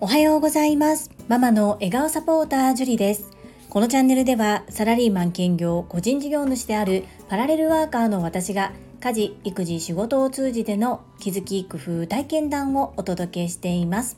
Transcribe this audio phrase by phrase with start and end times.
[0.00, 1.10] おはようございます。
[1.28, 3.30] ママの笑顔サポータージュリです。
[3.68, 14.16] このチャンネルではサラリーマン兼業個人事業主であるパラレルワーカーの私が家事育児仕事を通じての気づき工夫体験談をお届けしています。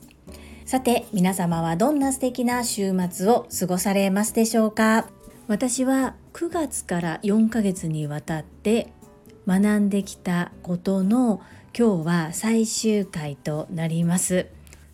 [0.65, 5.09] さて皆様はどんな素敵な週末を過ごされますでしょうか？
[5.49, 8.93] 私は9月から4ヶ月にわたって
[9.45, 11.41] 学んできたことの
[11.75, 14.45] 今日は最終回となります。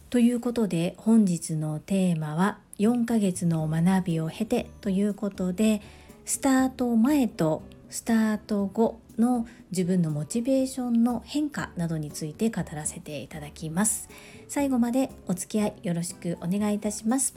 [0.10, 5.82] ということで本日のテーマは4ヶ月の学びを経てということで
[6.24, 14.08] スタート前とスタート後の自分のモチベーションの変化などについて語らせていただきます。
[14.48, 17.36] 最後までお付き合いよろしくお願いいたします。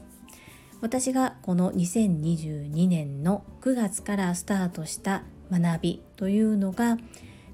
[0.80, 6.96] 私がこの2022年の9月からスタートした学びというのが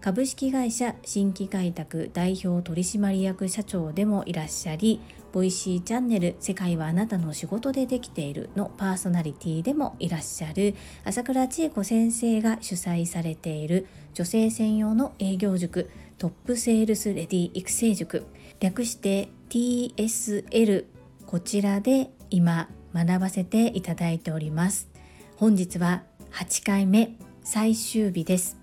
[0.00, 5.00] 株式会社新規開拓代表取締役社長でもいらっしゃり
[5.32, 10.74] Voicy チャンネル世界はあなたの仕事でできているのパーソナリティでもいらっしゃる
[11.04, 18.26] 朝倉千恵子先生が主催されている女性専用の営業塾トップセールスレディ育成塾。
[18.60, 20.86] 略して TSL
[21.26, 24.88] こちらで今学ばせていただいております。
[25.36, 26.02] 本日は
[26.32, 28.57] 8回目最終日です。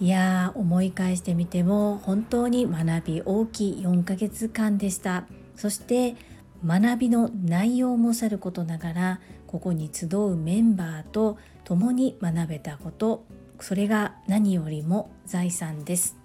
[0.00, 5.26] いやー思い返してみても本当に学び大きい4ヶ月間でした。
[5.56, 6.14] そして
[6.64, 13.24] 学びの内容もさることながらここに集うメンバーと共に学べたこと。
[13.58, 16.16] それが何よりも財産です。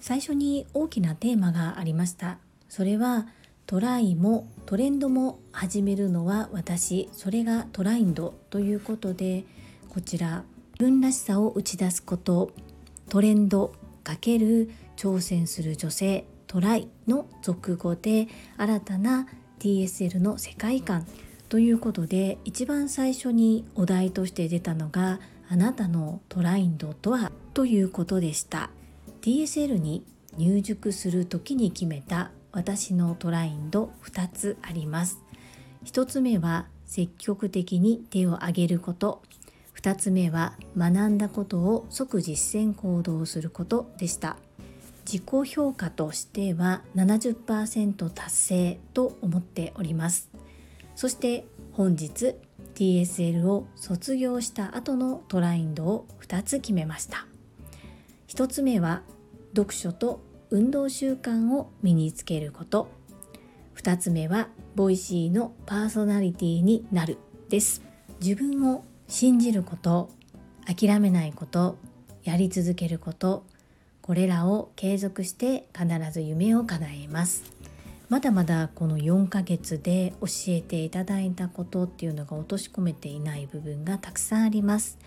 [0.00, 2.36] 最初に大きなテーマがありました。
[2.68, 3.26] それは
[3.64, 7.08] トライもトレンドも始めるのは私。
[7.12, 9.44] それがトラインドということで
[9.88, 10.44] こちら
[10.78, 12.50] 自分らしさを打ち出すこと。
[13.14, 13.72] トレンド
[14.04, 18.26] ×挑戦する女性トライの俗語で
[18.56, 19.28] 新たな
[19.60, 21.06] TSL の世界観
[21.48, 28.70] ということで一番最初にお題として出たのがあなたのトラインドとはということでした。
[29.20, 30.02] TSL に
[30.36, 35.20] 入塾する時に決めた私のトラインド2つあります。
[35.84, 39.22] 1つ目は積極的に手を挙げること。
[39.84, 44.38] 2つ目は学んだことを即実践行動することでした。
[45.04, 50.30] 自己評価としては70%達成と思っております。
[50.96, 52.34] そして本日
[52.74, 57.26] TSL を卒業した後のトラインドを2つ決めました。
[58.28, 59.02] 1つ目は
[59.54, 62.88] 読書と運動習慣を身につけること。
[63.76, 67.18] 2つ目は Voicy のパーソナリティになる
[67.50, 67.82] です。
[68.22, 70.10] 自分を信じること
[70.66, 71.76] 諦めないこと
[72.24, 73.44] やり続けること
[74.00, 77.42] これらを継続して必ず夢を叶えます。
[78.10, 84.98] まだまだこの4ヶ月で教えていただいたことっていうのが落とし込めていない部分がたくさんあります。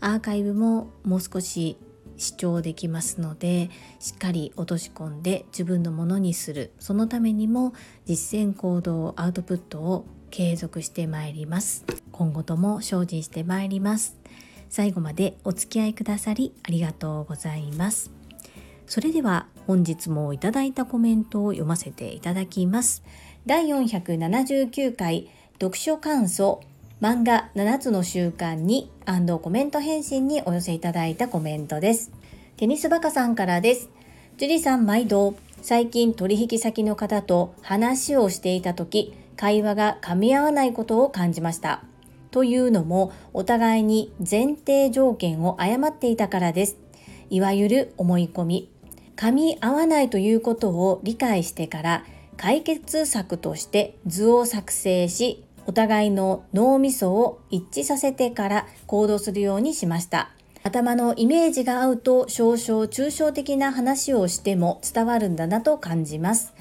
[0.00, 1.76] アーカイブももう少し
[2.16, 6.72] 視聴できますのでしっかり落とし込んで自分のものにする。
[6.80, 7.72] そのためにも
[8.04, 11.84] 実践行動アウトプットを継続してまいります。
[12.12, 14.18] 今後とも精進してまいります。
[14.68, 18.10] 最後までお付き合いくださりありがとうございます。
[18.86, 23.02] それでは本日もいただいたコメントを読ませていただきます。
[23.46, 25.28] 第479回
[25.60, 26.60] 読書感想
[27.00, 28.90] 漫画7つの習慣に
[29.40, 32.12] コメント返信にお寄せいただいたコメントです。
[32.56, 33.88] テニスバカさんからです。
[34.36, 41.82] 樹里さん毎度最近取引先の方と話をしていた時会話が噛み合わないことを感じました。
[42.30, 46.76] というのも、お互いに前提条件を誤っていたからです。
[47.30, 48.70] いわゆる思い込み。
[49.16, 52.04] 噛み合わないということを理解してから、
[52.36, 60.32] 解決策として図を作成し、お互いの脳みそを一致させてから行動するようにしました。
[60.64, 66.52] 頭のイメージが合うと少々抽象的な話をしても伝わるんだなと感じます。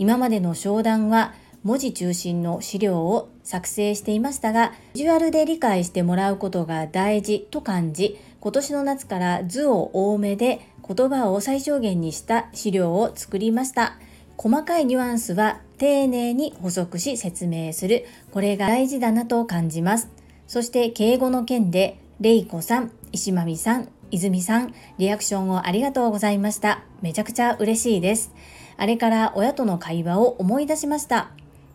[0.00, 13.96] 今までの商談は文字中心の資料を作成していましたが、ビジュアルで理解してもらうことが大事と感じ、今年の夏から図を多めで言葉を最小限にした資料を作りました。
[14.36, 18.04] 細かいニュアンスは丁寧に補足し説明する。
[18.30, 20.10] これが大事だなと感じます。
[20.46, 26.82] そして敬語の件で、レイコさん、石まみさん、泉さん、リアクションをありがとうございました。
[27.00, 28.34] めちゃくちゃ嬉しいです。
[28.76, 31.30] あれから親との会話を思い出しました。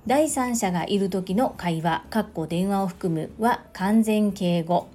[0.10, 4.88] 第三者がいる時の会話、かっこ電話を含むは完全敬語。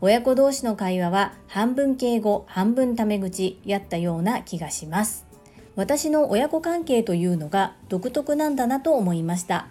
[0.00, 5.32] 親子同士の会話は半分敬語、半分タメ口やったような気がします。
[5.74, 9.68] 私の親子関係というのが独特なんだなと思いました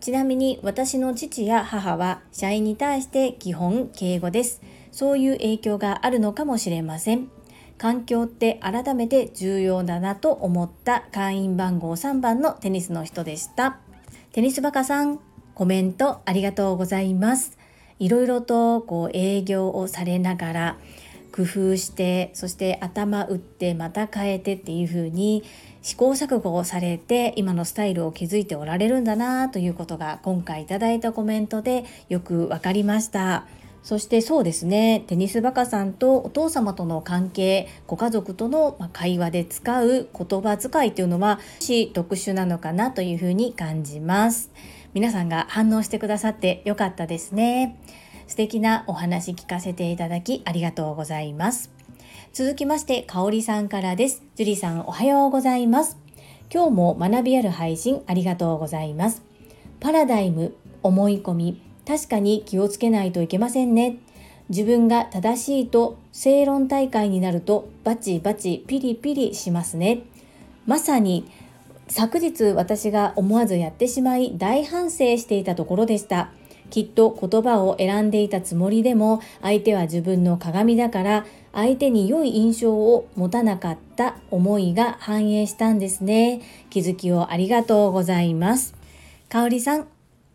[0.00, 7.28] ちなみに私の父や母は社員に対して基本敬語ですそういう影響があるのかもしれません
[7.76, 13.78] 環境って改めて重要だなと思った会員番号3番のテニスの人でした
[14.32, 15.18] テニスバカさん
[15.54, 17.58] コメントありがとうございます。
[17.98, 20.78] いろいろとこう営業をされながら
[21.32, 25.44] 工夫してそして頭打ってまた変えてっていう風に
[25.82, 33.46] 試行錯誤をされて今のスタイルを築いておられるんだなということが今回いただいたコメントでよく分かりました。
[33.82, 44.50] そしてそうですねテニスバカさんとお父様との関係ご家族との会話で使う言葉遣いというのはし特殊なのかなというふうに感じます
[44.94, 47.80] 皆さんが反応してくださってよかったですね
[48.28, 51.72] 素敵なお話聞かせていただきありがとうございます
[52.34, 54.22] 続きまして、かおりさんからです。
[54.36, 55.98] 樹里さん、おはようございます。
[56.50, 59.22] 今日も学びある配信ありがとうございます。
[59.80, 63.96] パラダイム、思い込み、確かに気をつけないといけませんね。
[64.48, 70.02] 自分が正しいと正論大会になるとバチバチピリピリしますね。
[70.66, 71.26] まさに
[71.88, 76.30] 昨日私が思わずやってしまい大反省していたところでした。
[76.70, 86.40] きっと言葉を選んでいたつもりでも相手は自分の鏡だから相手に良い印象を持たなかった思いが反映したんですね。
[86.70, 88.74] 気づきをありがとうございます。
[89.28, 89.86] かおりさん、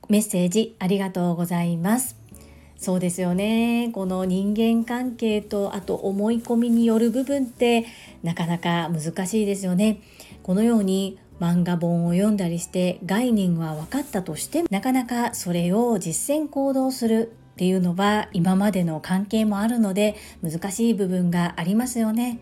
[0.10, 2.16] メッセージありがとうございます。
[2.78, 3.90] そうですよね。
[3.94, 7.86] この人間関係とあと思い込みによる部分って
[8.24, 10.00] なかなか難しいですよね。
[10.44, 22.40] このように漫画本を読んだりして概念は分かったとしてなかなかそれを実践行動するっていうのは今までの関係もあるので難しい部分がありますよね。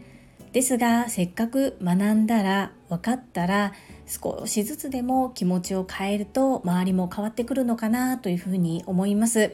[0.55, 3.73] ですがせっかく学んだら分かったら
[4.07, 9.51] 少しずつでも気持ちを変えると周りも変わってくるのかなというふうに思います。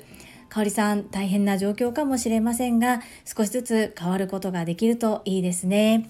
[0.48, 6.08] かおりさん大変な状況かもしれませんが少しずつ変わることができるといいですね。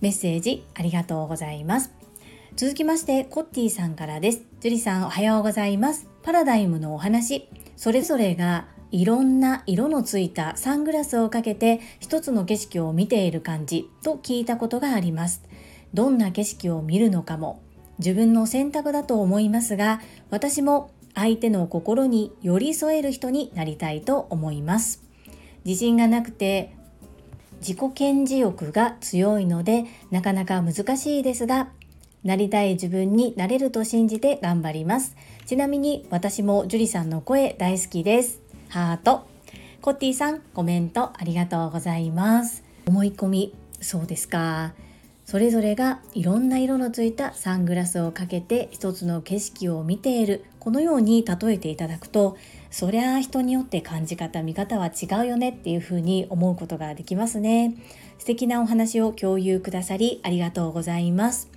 [0.00, 1.92] メッセージありがとうございます。
[2.54, 4.40] 続きまして、コッティさんからです。
[4.60, 6.08] ジュリさん、おはようございます。
[6.22, 7.50] パラダイムのお話。
[7.76, 8.66] それぞれが
[8.96, 15.42] いろんな色のついたサングラスをかけて一つの景色を見ている感じと聞いたことがあります。
[15.92, 17.60] どんな景色を見るのかも
[17.98, 20.00] 自分の選択だと思いますが、
[20.30, 25.02] 私も相手の心に寄り添える人になりたいと思います。
[25.66, 26.74] 自信がなくて
[27.60, 31.68] 自己顕示欲が強いのでなかなか難しいですが
[32.24, 35.16] なりたい自分になれると信じて頑張ります。
[35.44, 38.45] ちなみに私も樹里さんの声大好きです。
[38.68, 39.26] ハート。
[39.80, 42.64] コッティさん、コメントありがとうございます。
[42.86, 44.74] 思い込み、そうですか。
[45.24, 50.44] それぞれがいろんな色のついたサングラスをかけて一つの景色を見ている。
[50.60, 52.36] このように例えていただくと、
[52.70, 57.74] そりゃあ人によって感じ方、見方は違うよねっていうふうに思うことができますね。
[58.18, 61.50] 素敵なお話を共有くださりありがとうございます。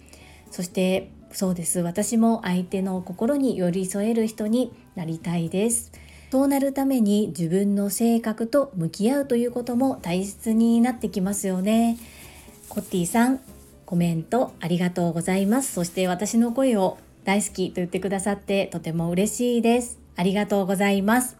[0.51, 5.91] そしてそうです私も相手の心に寄り添える人になりたいです
[6.31, 11.97] そうなるために自分の性格と向き合うということも大切になってきますよね。
[12.69, 13.39] コッティさん
[13.85, 15.73] コメントありがとうございます。
[15.73, 19.97] そして私の声を大好きと言ってくださってとても嬉しいです。
[20.15, 21.35] ありがとうございます。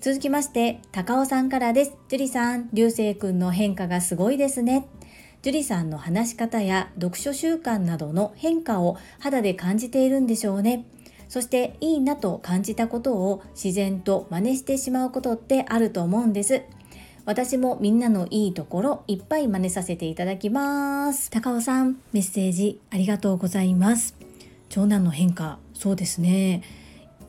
[0.00, 1.92] 続きまして高尾さんからです。
[2.08, 4.86] 樹里さん流星くんの変化がすごいですね。
[5.42, 10.86] 樹里さんの話し方や読書習慣などの変化を肌で感じているんでしょうね。
[11.30, 16.62] そしていいなと感じたことを自然と真似してしまうことってあると思うんです。
[17.24, 21.30] 私もみんなのいいところいっぱい真似させていただきます。
[21.30, 24.16] 高尾さん、メッセージありがとうございます。
[24.70, 26.62] 長男の変化、そうですね。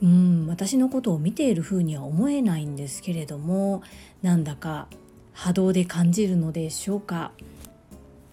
[0.02, 3.84] うん、私のことを見ている風には思えないんですけれども、
[4.24, 4.88] なんだか
[5.32, 7.34] 波動で感じるのでしょうか。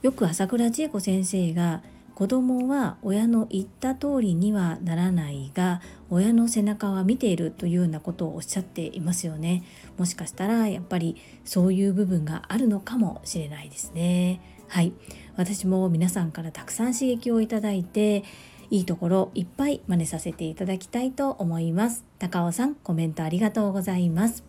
[0.00, 1.82] よく朝倉千恵子先生が
[2.18, 9.62] 子供は親の言った通りにはならないが親の背中は見ているというようなことをおっしゃっていますよね。
[9.98, 14.40] もしかしたらやっぱりそういう部分があるのかもしれないですね。
[14.66, 14.94] はい。
[15.36, 18.24] 私も皆さんからたくさん刺激をいただいて
[18.68, 22.04] いいところいっぱい真似させていただきたいと思います。
[22.18, 24.42] 高尾さんコメントありがとうございます。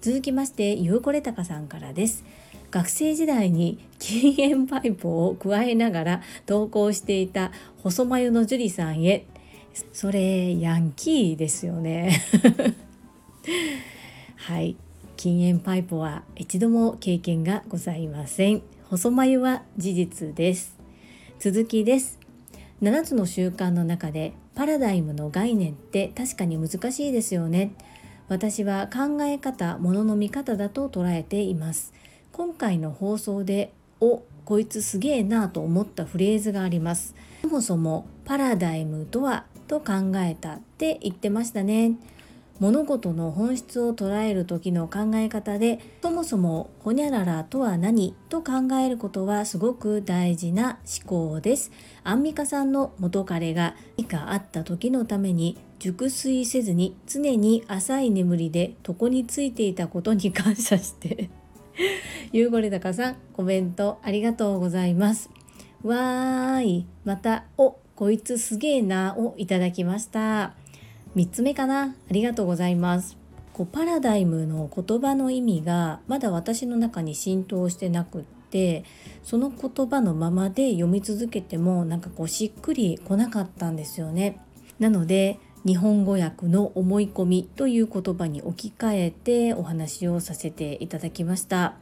[0.00, 2.24] 続きましてゆうこれたかさんからです。
[2.72, 7.52] 学生時代に禁煙パイプを加えながら投稿していた
[7.82, 9.26] 細眉の樹里さんへ。
[9.92, 12.18] それヤンキーですよね。
[14.36, 14.76] はい。
[15.18, 18.62] 禁煙パイプは一度も経験がございません。
[18.88, 20.78] 細眉は事実です。
[21.38, 22.18] 続きです。
[22.80, 27.72] 7つの習慣の中でパラダイムの概念って確かに難しいですよね。
[28.28, 31.92] 私は考え方ものの見方だと捉えています。
[32.32, 37.14] 今回の放送でおこいつすげえなと思ったフレーズがあります。
[37.42, 41.96] そもそもパラダイムとはと考えたって言ってましたね。
[42.58, 51.70] 物事の本質を捉える時の考え方でそもそもホニャララとは何と考えることはすごく大事な思考です。
[52.04, 61.30] アンミカさんの元彼が何かあった時のために熟睡せずに常に浅い眠りで床についていたことに感謝して
[62.32, 65.30] ゆうごれたかさんコメントありがとうございます。
[65.82, 70.54] わーいまたおこいつすげえなをいただきました。
[71.16, 73.16] 3つ目かなありがとうございます。
[73.52, 78.84] こうパラダイムの言葉の意味がまだ私の中に浸透してなくって
[79.22, 84.40] その言葉のままで読み続けてもなんかこうしっくりこなかったんですよね。
[84.78, 91.74] なので日本語訳の思い込みという言葉に置き換えてお話をさせていただきました。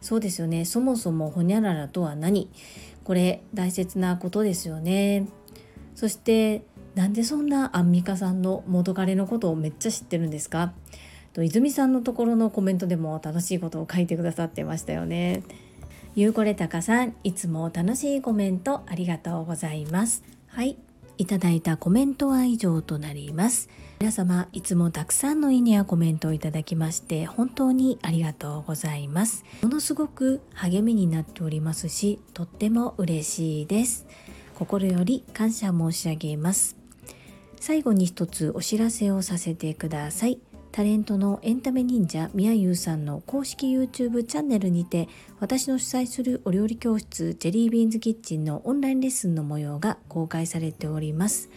[0.00, 0.64] そうですよね。
[0.64, 2.50] そもそもホニャララとは何？
[3.04, 5.26] これ大切なことですよね。
[5.94, 6.62] そして
[6.94, 10.72] なんでそんなアンミカさんの元彼のことをめっちゃ知ってるんですか？
[11.32, 15.42] と泉さんのところのコメントでも楽しいことを書いてくださってましたよね。
[16.14, 20.22] ゆうこれたかさんいつも楽しいコメントありがとうございます。
[20.48, 20.76] はい。
[21.18, 23.68] いただいたコメントは以上となります。
[24.00, 29.44] 皆様いつもたくさんのいいねやコメントをいただきまして本当にありがとうございます。
[29.62, 34.06] ものすごく励みになっておりますしとっても嬉しいです。
[34.54, 36.76] 心より感謝申し上げます。
[37.60, 40.40] 最後に一つお知らせをさせてください。
[40.72, 51.50] タレントのエンタメ忍者みやゆうさんの公式 YouTube チャンネルにて私の主催するお料理教室ジェリービーンズキッチンのオンラインレッスンの模様が公開されております。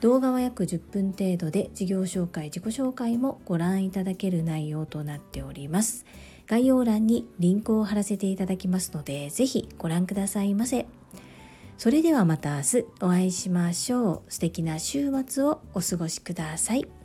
[0.00, 6.06] 動画は約10分程度で事業紹介、自己紹介もご覧いただける内容となっております。
[6.46, 10.86] 概要欄にリンクを貼らせていただきますので、ぜひご覧くださいませ。
[11.76, 14.32] それではまた明日お会いしましょう。
[14.32, 16.95] 素敵な週末をお過ごしください。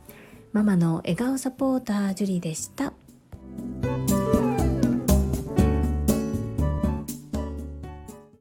[0.53, 2.93] ママの笑顔サポータージュリーでした。